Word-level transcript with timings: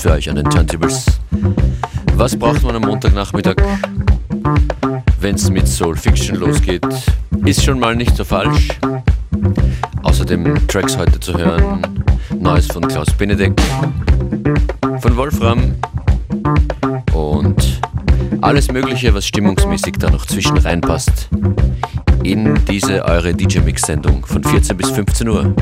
Für 0.00 0.12
euch 0.12 0.30
an 0.30 0.36
den 0.36 0.48
Turntables. 0.48 1.04
Was 2.14 2.34
braucht 2.34 2.62
man 2.62 2.74
am 2.74 2.82
Montagnachmittag, 2.82 3.56
wenn 5.20 5.34
es 5.34 5.50
mit 5.50 5.68
Soul 5.68 5.94
Fiction 5.94 6.36
losgeht? 6.36 6.86
Ist 7.44 7.62
schon 7.62 7.78
mal 7.78 7.94
nicht 7.94 8.16
so 8.16 8.24
falsch. 8.24 8.68
Außerdem 10.02 10.66
Tracks 10.68 10.96
heute 10.96 11.20
zu 11.20 11.34
hören, 11.36 12.02
Neues 12.34 12.68
von 12.68 12.88
Klaus 12.88 13.12
Benedek, 13.12 13.60
von 15.00 15.16
Wolfram 15.18 15.74
und 17.12 17.80
alles 18.40 18.72
Mögliche, 18.72 19.12
was 19.12 19.26
stimmungsmäßig 19.26 19.96
da 19.98 20.08
noch 20.08 20.24
zwischen 20.24 20.56
reinpasst 20.56 21.28
in 22.22 22.58
diese 22.64 23.04
eure 23.04 23.34
DJ-Mix-Sendung 23.34 24.24
von 24.24 24.42
14 24.42 24.78
bis 24.78 24.88
15 24.92 25.28
Uhr. 25.28 25.54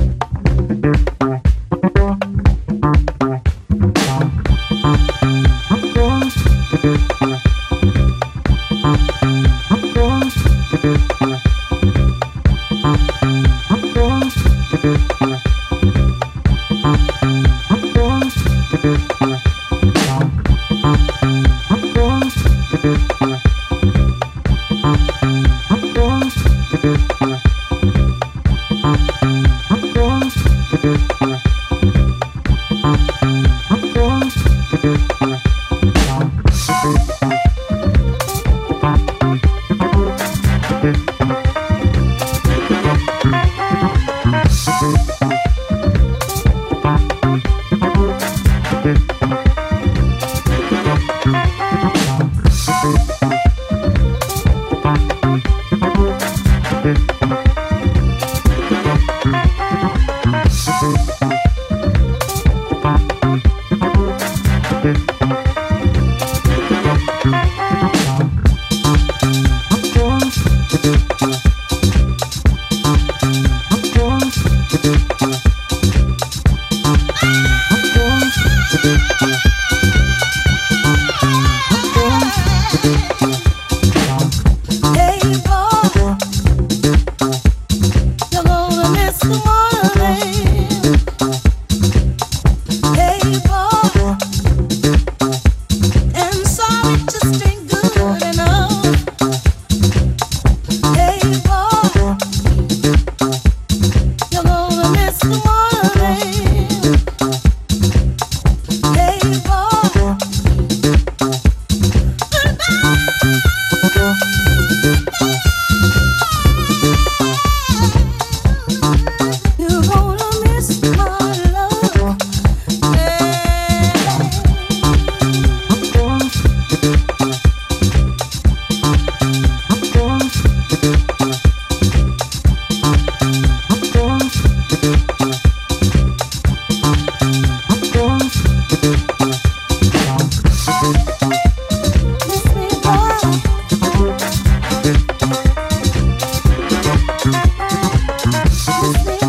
Just 148.80 149.27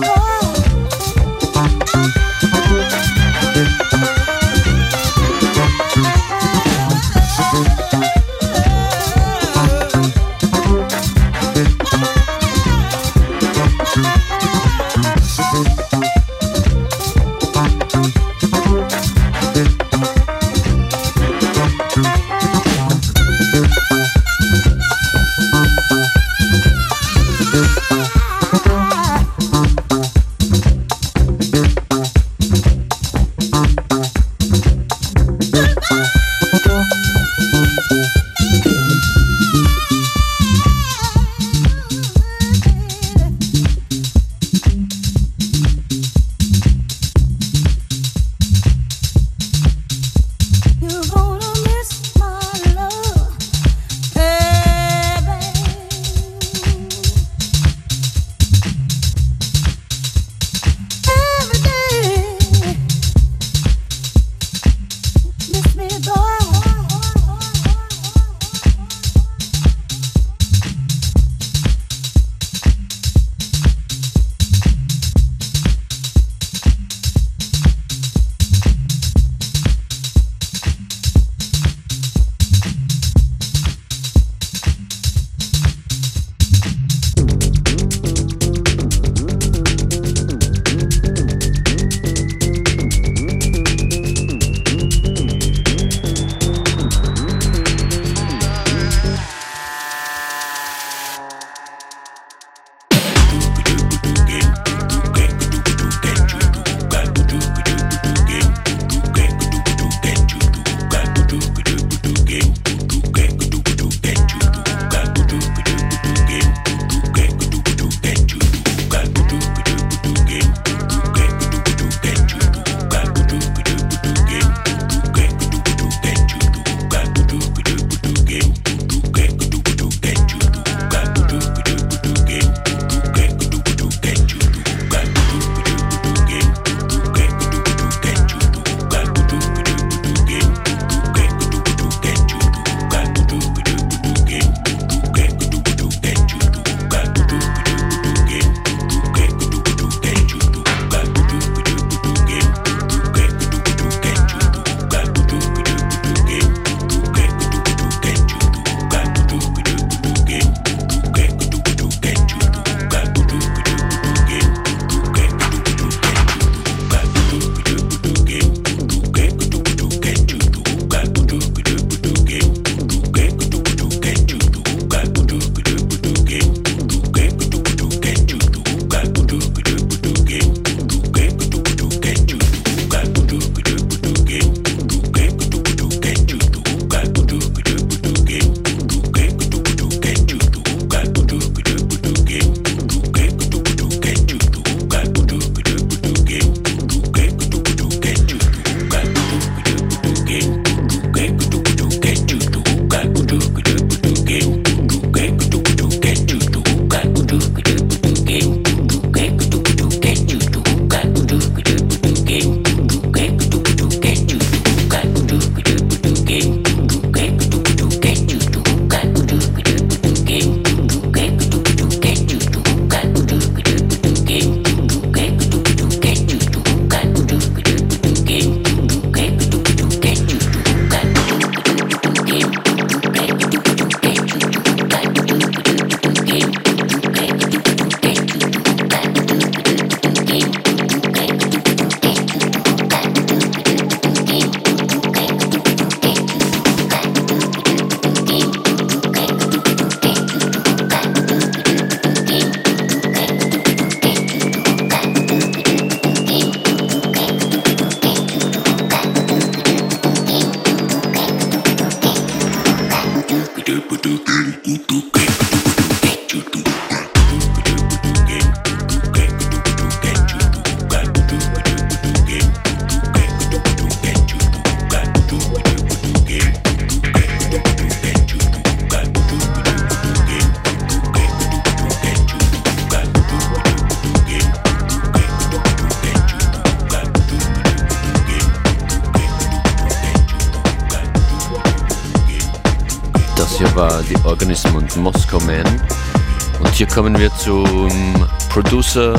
Producer, 298.79 299.13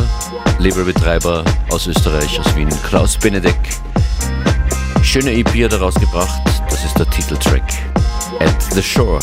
Laberbetreiber 0.59 1.45
aus 1.69 1.87
Österreich, 1.87 2.41
aus 2.41 2.57
Wien, 2.57 2.71
Klaus 2.83 3.19
Benedek. 3.19 3.59
Schöne 5.03 5.33
EP 5.33 5.49
hat 5.65 5.75
er 5.75 5.83
rausgebracht, 5.83 6.41
das 6.71 6.83
ist 6.83 6.99
der 6.99 7.11
Titeltrack. 7.11 7.71
At 8.41 8.63
the 8.73 8.83
Shore. 8.83 9.21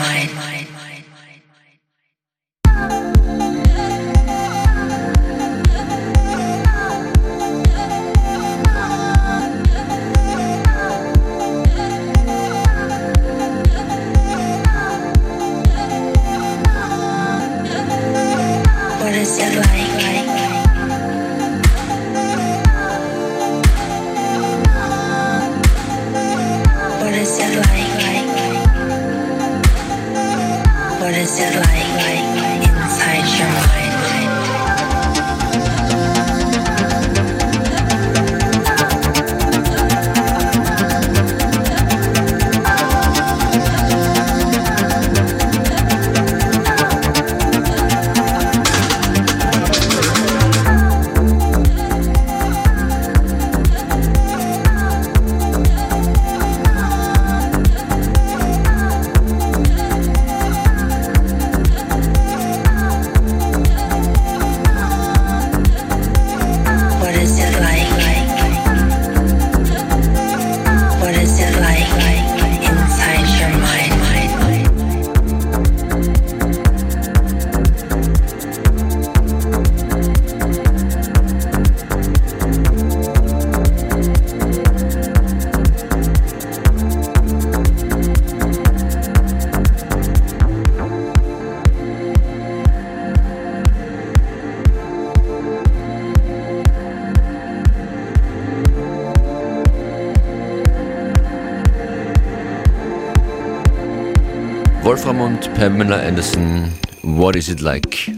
mine. 0.00 0.59
What 31.40 31.69
Wolfram 104.82 105.20
und 105.20 105.52
Pamela 105.54 106.00
Anderson, 106.00 106.72
What 107.02 107.36
is 107.36 107.48
it 107.48 107.60
like? 107.60 108.10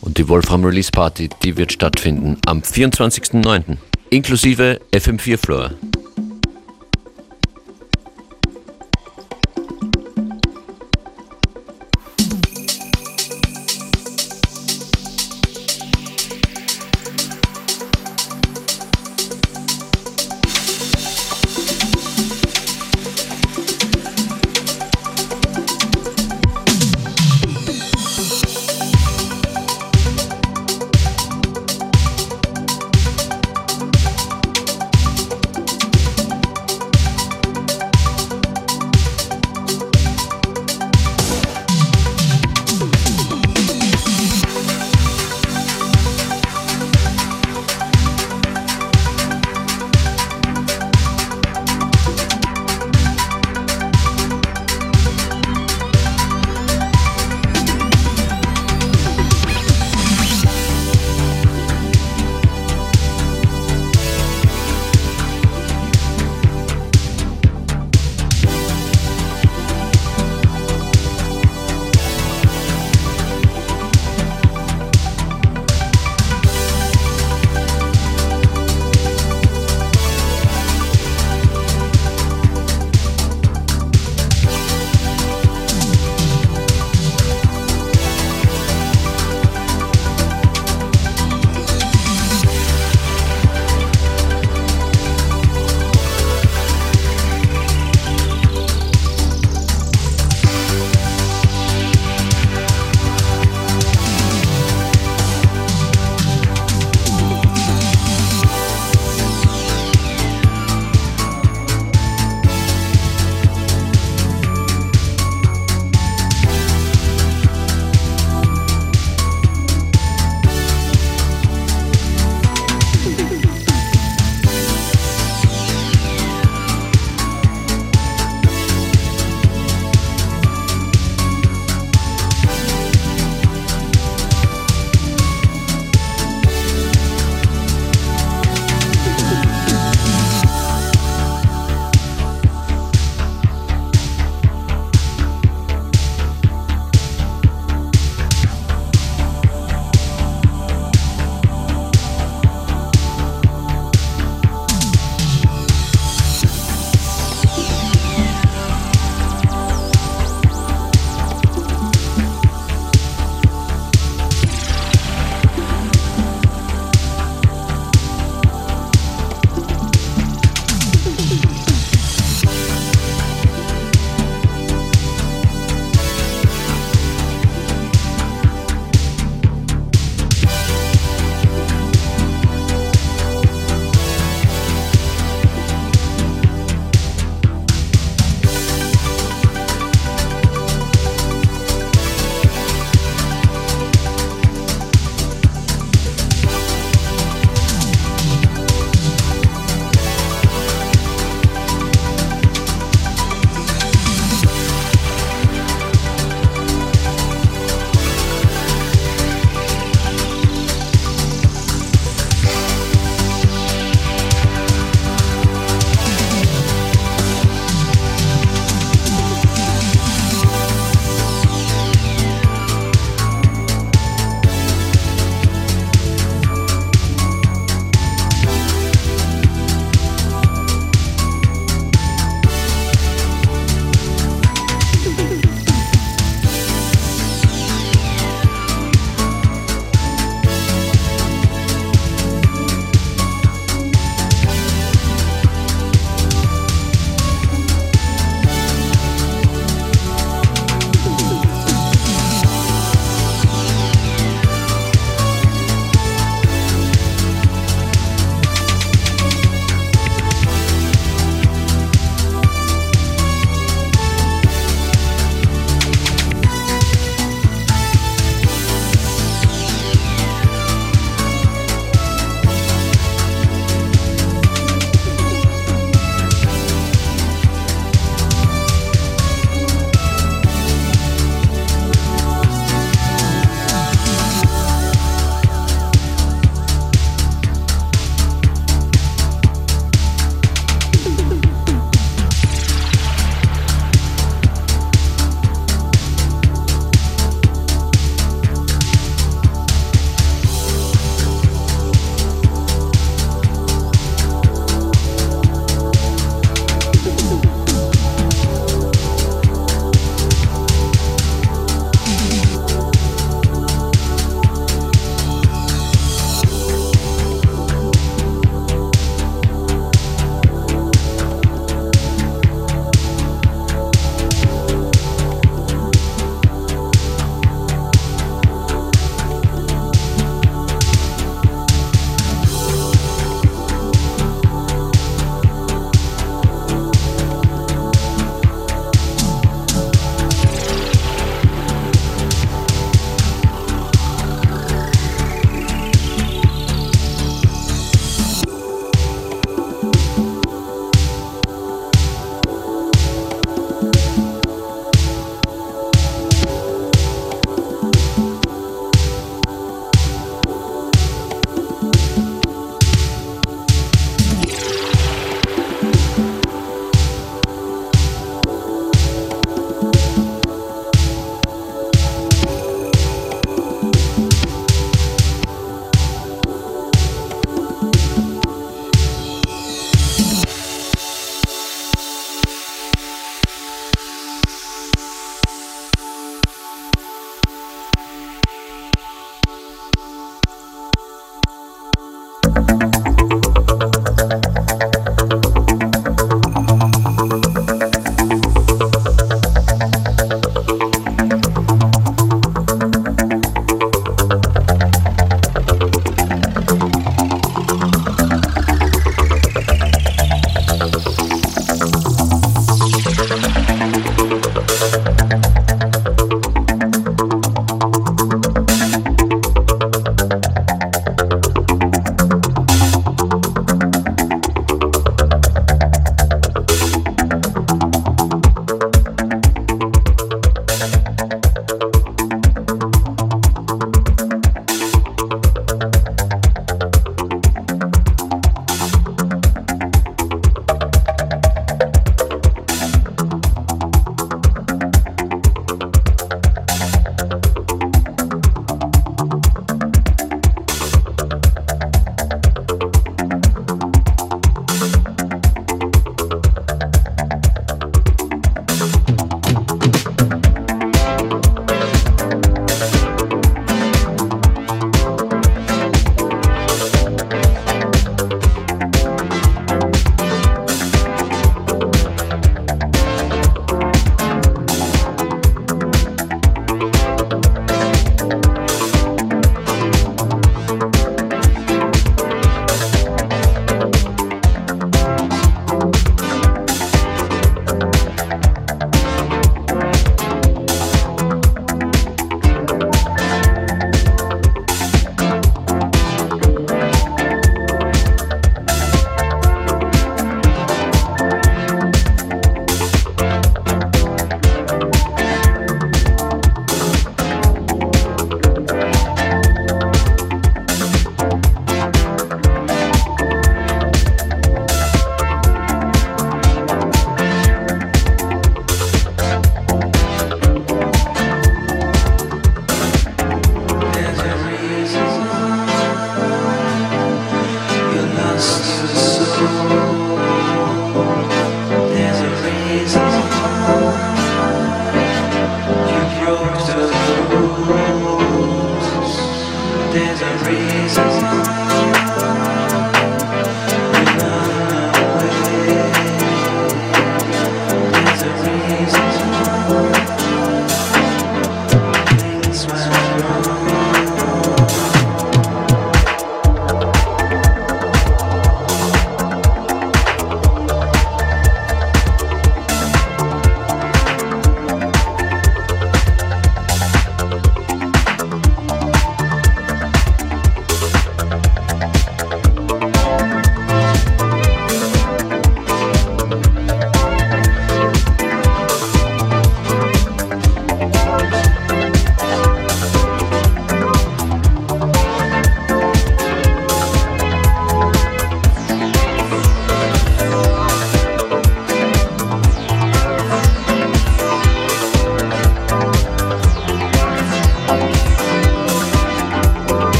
Und 0.00 0.18
die 0.18 0.28
Wolfram 0.28 0.64
Release 0.64 0.90
Party, 0.90 1.28
die 1.44 1.56
wird 1.56 1.72
stattfinden 1.72 2.36
am 2.46 2.60
24.09. 2.60 3.76
inklusive 4.10 4.80
FM4 4.92 5.38
Floor. 5.38 5.70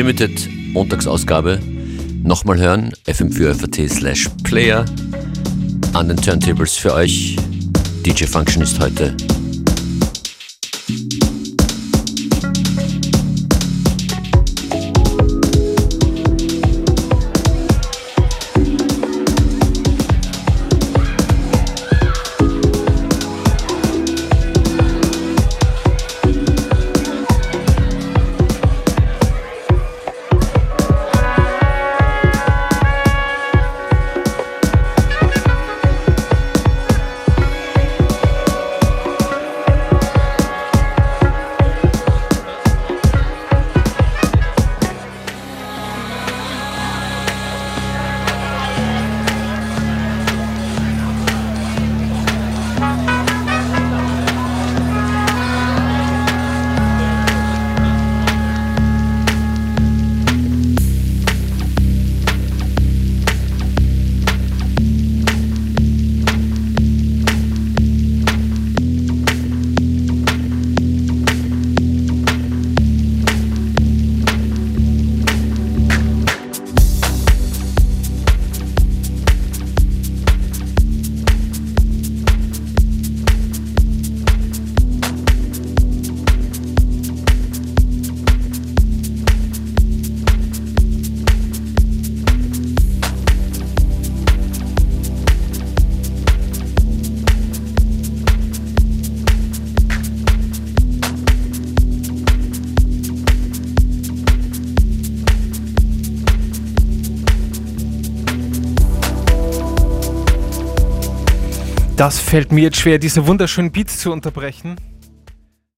FM4 0.00 0.10
Unlimited 0.10 0.48
Montagsausgabe. 0.72 1.58
Nochmal 2.22 2.58
hören, 2.58 2.90
fm4 3.06 3.86
slash 3.86 4.30
player. 4.44 4.86
An 5.92 6.08
den 6.08 6.16
Turntables 6.16 6.74
für 6.74 6.94
euch. 6.94 7.36
DJ 8.06 8.24
Function 8.24 8.62
ist 8.62 8.80
heute 8.80 9.14
Das 112.00 112.18
fällt 112.18 112.50
mir 112.50 112.62
jetzt 112.62 112.78
schwer, 112.78 112.98
diese 112.98 113.26
wunderschönen 113.26 113.72
Beats 113.72 113.98
zu 113.98 114.10
unterbrechen. 114.10 114.76